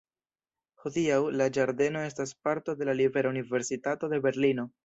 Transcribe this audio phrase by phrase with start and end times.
[0.85, 4.71] Hodiaŭ, la ĝardeno estas parto de la Libera Universitato de Berlino.